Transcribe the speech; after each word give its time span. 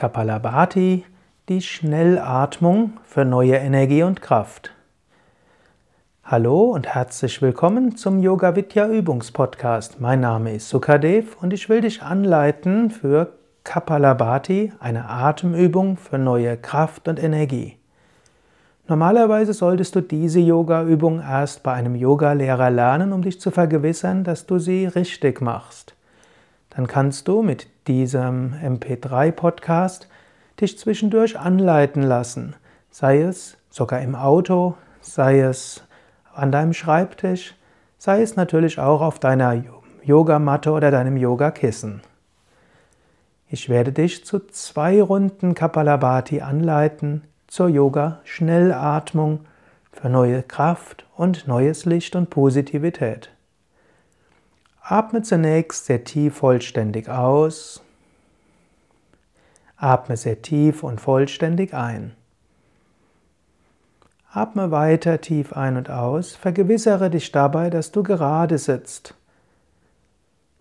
Kapalabhati, 0.00 1.04
die 1.48 1.60
Schnellatmung 1.60 2.94
für 3.04 3.24
neue 3.24 3.56
Energie 3.56 4.02
und 4.02 4.22
Kraft. 4.22 4.70
Hallo 6.24 6.70
und 6.70 6.86
herzlich 6.86 7.42
willkommen 7.42 7.96
zum 7.96 8.20
Yoga 8.20 8.54
Vidya 8.54 8.88
Übungspodcast. 8.88 10.00
Mein 10.00 10.20
Name 10.20 10.54
ist 10.54 10.68
Sukadev 10.68 11.36
und 11.42 11.52
ich 11.52 11.68
will 11.68 11.80
dich 11.80 12.02
anleiten 12.02 12.90
für 12.90 13.32
Kapalabhati, 13.64 14.72
eine 14.78 15.08
Atemübung 15.08 15.96
für 15.96 16.18
neue 16.18 16.56
Kraft 16.56 17.08
und 17.08 17.20
Energie. 17.20 17.79
Normalerweise 18.90 19.54
solltest 19.54 19.94
du 19.96 20.02
diese 20.02 20.40
Yoga-Übung 20.40 21.20
erst 21.20 21.62
bei 21.62 21.72
einem 21.72 21.94
Yogalehrer 21.94 22.68
lernen, 22.68 23.14
um 23.14 23.22
dich 23.22 23.40
zu 23.40 23.50
vergewissern, 23.50 24.24
dass 24.24 24.44
du 24.44 24.58
sie 24.58 24.84
richtig 24.84 25.40
machst 25.40 25.94
dann 26.70 26.86
kannst 26.86 27.28
du 27.28 27.42
mit 27.42 27.68
diesem 27.88 28.54
MP3-Podcast 28.54 30.08
dich 30.60 30.78
zwischendurch 30.78 31.38
anleiten 31.38 32.02
lassen, 32.02 32.54
sei 32.90 33.20
es 33.22 33.56
sogar 33.70 34.00
im 34.00 34.14
Auto, 34.14 34.76
sei 35.00 35.40
es 35.40 35.82
an 36.32 36.52
deinem 36.52 36.72
Schreibtisch, 36.72 37.54
sei 37.98 38.22
es 38.22 38.36
natürlich 38.36 38.78
auch 38.78 39.02
auf 39.02 39.18
deiner 39.18 39.62
Yogamatte 40.02 40.70
oder 40.70 40.90
deinem 40.90 41.16
Yogakissen. 41.16 42.02
Ich 43.48 43.68
werde 43.68 43.92
dich 43.92 44.24
zu 44.24 44.38
zwei 44.46 45.02
Runden 45.02 45.54
Kapalabhati 45.54 46.40
anleiten 46.40 47.24
zur 47.50 47.68
Yoga-Schnellatmung 47.68 49.40
für 49.92 50.08
neue 50.08 50.42
Kraft 50.44 51.04
und 51.16 51.48
neues 51.48 51.84
Licht 51.84 52.14
und 52.14 52.30
Positivität. 52.30 53.30
Atme 54.80 55.22
zunächst 55.22 55.86
sehr 55.86 56.04
tief 56.04 56.36
vollständig 56.36 57.08
aus. 57.08 57.82
Atme 59.76 60.16
sehr 60.16 60.40
tief 60.42 60.84
und 60.84 61.00
vollständig 61.00 61.74
ein. 61.74 62.14
Atme 64.32 64.70
weiter 64.70 65.20
tief 65.20 65.52
ein 65.52 65.76
und 65.76 65.90
aus. 65.90 66.36
Vergewissere 66.36 67.10
dich 67.10 67.32
dabei, 67.32 67.68
dass 67.68 67.90
du 67.90 68.04
gerade 68.04 68.58
sitzt. 68.58 69.16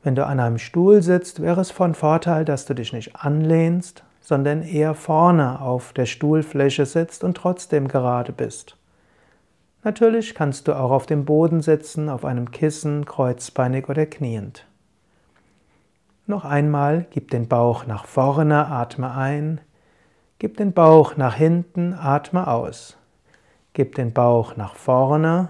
Wenn 0.02 0.16
du 0.16 0.26
an 0.26 0.40
einem 0.40 0.58
Stuhl 0.58 1.04
sitzt, 1.04 1.40
wäre 1.40 1.62
es 1.62 1.70
von 1.70 1.94
Vorteil, 1.94 2.46
dass 2.46 2.66
du 2.66 2.74
dich 2.74 2.94
nicht 2.94 3.16
anlehnst, 3.16 4.04
sondern 4.30 4.62
eher 4.62 4.94
vorne 4.94 5.60
auf 5.60 5.92
der 5.92 6.06
Stuhlfläche 6.06 6.86
sitzt 6.86 7.24
und 7.24 7.36
trotzdem 7.36 7.88
gerade 7.88 8.32
bist. 8.32 8.78
Natürlich 9.84 10.36
kannst 10.36 10.68
du 10.68 10.74
auch 10.74 10.92
auf 10.92 11.08
dem 11.08 11.26
Boden 11.26 11.64
sitzen, 11.64 12.10
auf 12.10 12.26
einem 12.26 12.52
Kissen, 12.52 13.06
kreuzbeinig 13.06 13.90
oder 13.90 14.06
kniend. 14.06 14.68
Noch 16.28 16.46
einmal, 16.46 17.08
gib 17.10 17.32
den 17.32 17.48
Bauch 17.48 17.88
nach 17.88 18.06
vorne, 18.06 18.68
atme 18.68 19.16
ein. 19.16 19.62
Gib 20.38 20.58
den 20.58 20.74
Bauch 20.74 21.18
nach 21.18 21.34
hinten, 21.34 21.96
atme 21.96 22.46
aus. 22.46 22.98
Gib 23.74 23.96
den 23.96 24.14
Bauch 24.14 24.56
nach 24.56 24.76
vorne 24.76 25.50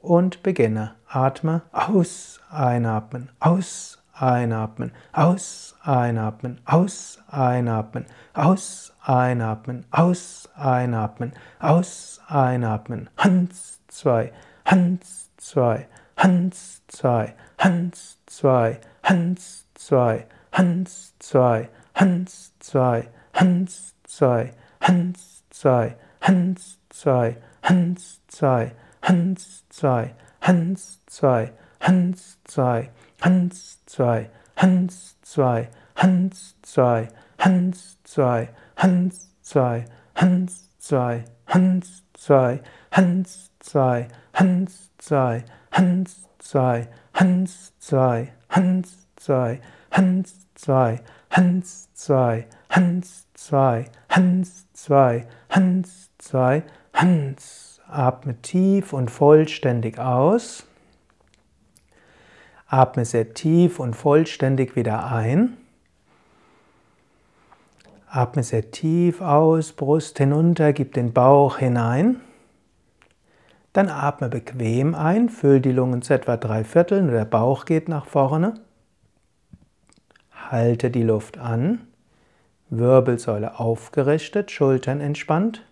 und 0.00 0.44
beginne. 0.44 0.92
Atme 1.08 1.62
aus, 1.72 2.40
einatmen, 2.50 3.30
aus, 3.40 3.98
einatmen, 4.18 4.92
aus, 5.12 5.74
einatmen, 5.82 6.60
aus, 6.64 7.18
einatmen, 7.28 8.06
aus, 8.34 8.92
einatmen, 9.02 9.84
aus, 9.90 10.48
einatmen, 10.56 11.32
aus, 11.58 12.20
einatmen. 12.28 13.10
Hans, 13.16 13.80
zwei, 13.88 14.32
Hans, 14.64 15.30
zwei, 15.36 15.86
Hans, 16.16 16.82
zwei, 16.88 17.34
Hans, 17.58 18.18
zwei, 18.26 18.80
Hans, 19.02 19.66
zwei, 19.74 20.26
Hans, 20.52 21.14
zwei, 21.18 21.68
Hans, 22.02 22.54
zwei, 22.58 23.02
Hans, 23.34 23.84
zwei, 24.20 24.52
Hans, 24.82 25.44
zwei, 25.50 25.96
Hans, 26.20 26.80
zwei, 26.90 27.36
Hans, 27.62 28.20
zwei, 28.28 28.72
Hans, 29.02 29.64
zwei, 29.68 30.14
Hans, 30.40 31.00
zwei, 31.06 31.52
Hans, 31.86 32.38
zwei, 32.42 32.90
Hans, 33.20 33.78
zwei, 33.86 34.28
Hans, 34.56 35.14
zwei, 35.22 35.68
Hans, 35.94 36.56
zwei, 36.62 37.08
Hans, 37.38 37.98
zwei, 38.02 38.48
Hans, 38.74 39.30
zwei, 39.40 39.86
Hans, 40.16 40.68
zwei, 40.80 41.24
Hans, 41.46 42.02
zwei, 42.10 42.64
Hans, 42.90 43.52
zwei, 43.60 44.08
Hans, 44.32 44.80
zwei, 44.90 45.38
Hans, 45.70 46.28
zwei, 46.40 46.88
Hans, 47.12 47.72
zwei, 47.78 48.32
Hans, 48.40 49.42
zwei, 49.44 49.60
Hans, 49.90 50.38
zwei, 50.56 51.00
Hans, 51.30 51.88
zwei, 51.94 52.48
Hans, 52.68 53.16
zwei, 53.22 53.86
Hans, 54.08 54.66
zwei, 54.72 55.26
Hans, 55.48 56.10
zwei, 56.18 56.62
Hans. 56.94 57.80
Atme 57.86 58.42
tief 58.42 58.92
und 58.92 59.12
vollständig 59.12 60.00
aus. 60.00 60.66
Atme 62.68 63.04
sehr 63.04 63.32
tief 63.32 63.78
und 63.78 63.94
vollständig 63.94 64.74
wieder 64.74 65.06
ein. 65.06 65.56
Atme 68.08 68.42
sehr 68.42 68.70
tief 68.70 69.20
aus, 69.20 69.72
Brust 69.72 70.18
hinunter, 70.18 70.72
gib 70.72 70.94
den 70.94 71.12
Bauch 71.12 71.58
hinein. 71.58 72.20
Dann 73.72 73.88
atme 73.88 74.28
bequem 74.28 74.94
ein, 74.94 75.28
füll 75.28 75.60
die 75.60 75.70
Lungen 75.70 76.02
zu 76.02 76.14
etwa 76.14 76.36
drei 76.36 76.64
Vierteln, 76.64 77.08
der 77.08 77.24
Bauch 77.24 77.66
geht 77.66 77.88
nach 77.88 78.06
vorne. 78.06 78.54
Halte 80.32 80.90
die 80.90 81.02
Luft 81.02 81.38
an, 81.38 81.86
Wirbelsäule 82.68 83.60
aufgerichtet, 83.60 84.50
Schultern 84.50 85.00
entspannt. 85.00 85.64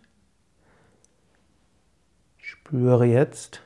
Spüre 2.39 3.07
jetzt 3.07 3.64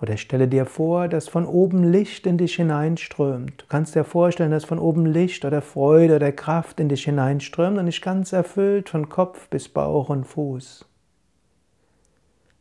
oder 0.00 0.16
stelle 0.16 0.46
dir 0.46 0.66
vor, 0.66 1.08
dass 1.08 1.28
von 1.28 1.46
oben 1.46 1.82
Licht 1.90 2.26
in 2.26 2.36
dich 2.36 2.56
hineinströmt. 2.56 3.62
Du 3.62 3.66
kannst 3.68 3.94
dir 3.94 4.04
vorstellen, 4.04 4.50
dass 4.50 4.66
von 4.66 4.78
oben 4.78 5.06
Licht 5.06 5.44
oder 5.44 5.62
Freude 5.62 6.16
oder 6.16 6.32
Kraft 6.32 6.80
in 6.80 6.88
dich 6.88 7.04
hineinströmt 7.04 7.78
und 7.78 7.86
dich 7.86 8.02
ganz 8.02 8.32
erfüllt 8.32 8.90
von 8.90 9.08
Kopf 9.08 9.48
bis 9.48 9.68
Bauch 9.68 10.10
und 10.10 10.24
Fuß. 10.24 10.84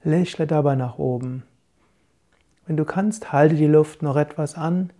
Lächle 0.03 0.47
dabei 0.47 0.75
nach 0.75 0.97
oben. 0.97 1.44
Wenn 2.68 2.78
du 2.78 2.85
kannst, 2.85 3.34
halte 3.34 3.56
die 3.56 3.67
Luft 3.67 4.02
noch 4.02 4.16
etwas 4.16 4.56
an. 4.56 4.91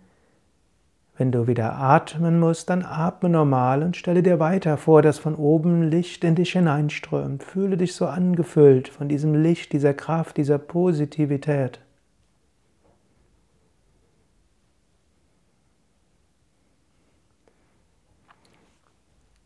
Wenn 1.16 1.32
du 1.32 1.46
wieder 1.46 1.72
atmen 1.76 2.38
musst, 2.38 2.68
dann 2.68 2.84
atme 2.84 3.30
normal 3.30 3.82
und 3.82 3.96
stelle 3.96 4.22
dir 4.22 4.38
weiter 4.38 4.76
vor, 4.76 5.00
dass 5.00 5.18
von 5.18 5.34
oben 5.34 5.82
Licht 5.84 6.22
in 6.24 6.34
dich 6.34 6.52
hineinströmt. 6.52 7.42
Fühle 7.42 7.78
dich 7.78 7.94
so 7.94 8.06
angefüllt 8.06 8.88
von 8.88 9.08
diesem 9.08 9.34
Licht, 9.34 9.72
dieser 9.72 9.94
Kraft, 9.94 10.36
dieser 10.36 10.58
Positivität. 10.58 11.80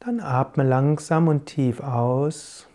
Dann 0.03 0.21
atme 0.21 0.63
langsam 0.63 1.29
und 1.29 1.45
tief 1.45 1.81
aus. 1.81 2.67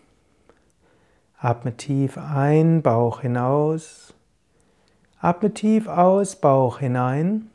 Atme 1.36 1.76
tief 1.76 2.18
ein, 2.18 2.82
Bauch 2.82 3.20
hinaus. 3.20 4.14
Atme 5.20 5.52
tief 5.52 5.88
aus, 5.88 6.36
Bauch 6.36 6.78
hinein. 6.78 7.50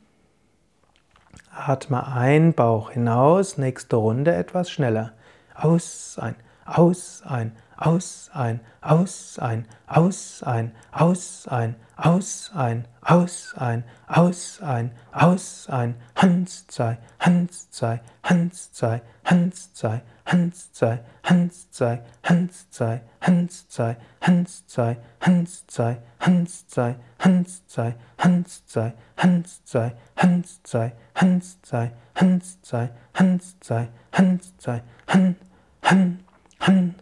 Atme 1.50 2.06
ein, 2.06 2.52
Bauch 2.52 2.90
hinaus. 2.90 3.56
Nächste 3.56 3.96
Runde 3.96 4.34
etwas 4.34 4.70
schneller. 4.70 5.14
Aus, 5.54 6.18
ein, 6.20 6.36
aus, 6.66 7.22
ein, 7.24 7.56
aus, 7.82 8.30
ein, 8.32 8.60
aus, 8.80 9.38
ein, 9.40 9.66
aus, 9.86 10.42
ein, 10.44 10.72
aus, 10.96 11.48
ein, 11.48 11.74
aus, 11.96 12.50
ein, 12.54 12.84
aus, 13.02 13.54
ein, 13.56 13.84
aus, 14.06 14.60
ein, 14.62 14.94
aus, 15.12 15.68
ein, 15.68 15.94
Hans 16.14 16.66
zwei, 16.68 16.98
Hans 17.18 17.70
zwei, 17.72 18.00
Hans 18.22 18.72
zwei, 18.72 19.02
Hans 19.24 19.72
zwei, 19.72 20.02
Hans 20.24 20.72
zwei, 20.72 21.02
Hans 21.14 21.70
zwei, 21.72 22.00
Hans 22.22 22.68
zwei, 22.68 23.00
Hans 23.20 23.66
zwei, 23.66 23.96
Hans 24.20 24.66
zwei, 24.68 24.96
Hans 25.20 25.66
zwei, 25.66 25.96
Hans 26.20 26.56
zwei, 26.56 26.94
Hans 27.08 27.42
zwei, 27.56 27.94
Hans 28.16 28.52
zwei, 28.52 28.92
Hans 29.26 29.72
zwei, 29.72 29.92
Hans 30.14 30.62
zwei, 30.62 30.92
Hans 31.14 31.62
zwei, 31.62 31.92
Hans 32.14 32.62
zwei, 32.62 32.90
Hans 33.14 33.60
zwei, 33.60 33.88
Hans 34.12 34.58
zwei, 34.58 34.82
Han, 35.06 35.36
Han, 35.82 36.20
Han, 36.60 37.01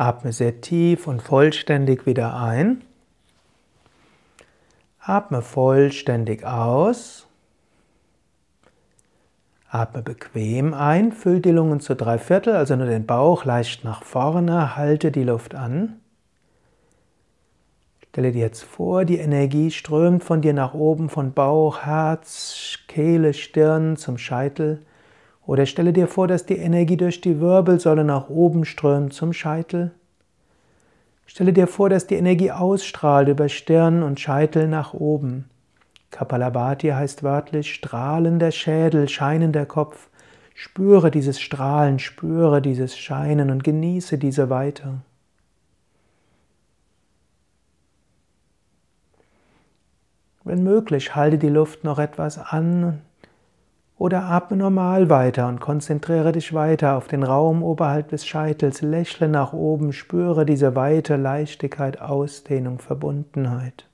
Atme 0.00 0.32
sehr 0.32 0.62
tief 0.62 1.06
und 1.06 1.20
vollständig 1.20 2.06
wieder 2.06 2.34
ein. 2.34 2.80
Atme 4.98 5.42
vollständig 5.42 6.46
aus. 6.46 7.26
Atme 9.68 10.00
bequem 10.00 10.72
ein, 10.72 11.12
füll 11.12 11.40
die 11.40 11.50
Lungen 11.50 11.80
zu 11.80 11.94
drei 11.94 12.16
Viertel, 12.16 12.56
also 12.56 12.76
nur 12.76 12.86
den 12.86 13.04
Bauch 13.04 13.44
leicht 13.44 13.84
nach 13.84 14.02
vorne, 14.02 14.74
halte 14.74 15.12
die 15.12 15.24
Luft 15.24 15.54
an. 15.54 16.00
Stelle 18.08 18.32
dir 18.32 18.40
jetzt 18.40 18.64
vor, 18.64 19.04
die 19.04 19.18
Energie 19.18 19.70
strömt 19.70 20.24
von 20.24 20.40
dir 20.40 20.54
nach 20.54 20.72
oben, 20.72 21.10
von 21.10 21.34
Bauch, 21.34 21.82
Herz, 21.82 22.78
Kehle, 22.88 23.34
Stirn 23.34 23.98
zum 23.98 24.16
Scheitel. 24.16 24.80
Oder 25.50 25.66
stelle 25.66 25.92
dir 25.92 26.06
vor, 26.06 26.28
dass 26.28 26.46
die 26.46 26.58
Energie 26.58 26.96
durch 26.96 27.20
die 27.20 27.40
Wirbelsäule 27.40 28.04
nach 28.04 28.28
oben 28.28 28.64
strömt 28.64 29.12
zum 29.12 29.32
Scheitel. 29.32 29.90
Stelle 31.26 31.52
dir 31.52 31.66
vor, 31.66 31.88
dass 31.88 32.06
die 32.06 32.14
Energie 32.14 32.52
ausstrahlt 32.52 33.26
über 33.26 33.48
Stirn 33.48 34.04
und 34.04 34.20
Scheitel 34.20 34.68
nach 34.68 34.94
oben. 34.94 35.50
Kapalabhati 36.12 36.90
heißt 36.90 37.24
wörtlich 37.24 37.74
strahlender 37.74 38.52
Schädel, 38.52 39.08
scheinender 39.08 39.66
Kopf. 39.66 40.08
Spüre 40.54 41.10
dieses 41.10 41.40
Strahlen, 41.40 41.98
spüre 41.98 42.62
dieses 42.62 42.96
Scheinen 42.96 43.50
und 43.50 43.64
genieße 43.64 44.18
diese 44.18 44.50
Weite. 44.50 45.00
Wenn 50.44 50.62
möglich, 50.62 51.16
halte 51.16 51.38
die 51.38 51.48
Luft 51.48 51.82
noch 51.82 51.98
etwas 51.98 52.38
an 52.38 53.00
oder 54.00 54.24
atme 54.24 54.56
normal 54.56 55.10
weiter 55.10 55.46
und 55.46 55.60
konzentriere 55.60 56.32
dich 56.32 56.54
weiter 56.54 56.96
auf 56.96 57.06
den 57.06 57.22
Raum 57.22 57.62
oberhalb 57.62 58.08
des 58.08 58.26
Scheitels, 58.26 58.80
lächle 58.80 59.28
nach 59.28 59.52
oben, 59.52 59.92
spüre 59.92 60.46
diese 60.46 60.74
Weite, 60.74 61.16
Leichtigkeit, 61.16 62.00
Ausdehnung, 62.00 62.78
Verbundenheit. 62.78 63.89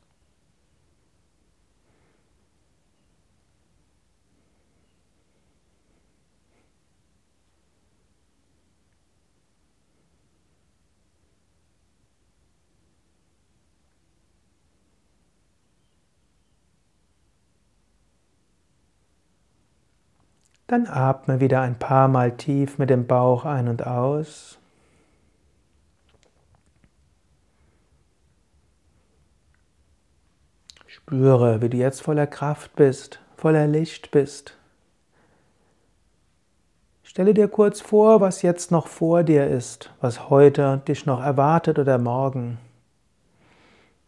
Dann 20.66 20.88
atme 20.88 21.38
wieder 21.38 21.60
ein 21.60 21.78
paar 21.78 22.08
Mal 22.08 22.36
tief 22.36 22.78
mit 22.78 22.90
dem 22.90 23.06
Bauch 23.06 23.44
ein 23.44 23.68
und 23.68 23.86
aus. 23.86 24.58
Spüre, 30.88 31.62
wie 31.62 31.68
du 31.68 31.76
jetzt 31.76 32.02
voller 32.02 32.26
Kraft 32.26 32.74
bist, 32.74 33.20
voller 33.36 33.68
Licht 33.68 34.10
bist. 34.10 34.56
Stelle 37.04 37.32
dir 37.32 37.46
kurz 37.46 37.80
vor, 37.80 38.20
was 38.20 38.42
jetzt 38.42 38.72
noch 38.72 38.88
vor 38.88 39.22
dir 39.22 39.46
ist, 39.46 39.92
was 40.00 40.28
heute 40.30 40.82
dich 40.88 41.06
noch 41.06 41.22
erwartet 41.22 41.78
oder 41.78 41.98
morgen. 41.98 42.58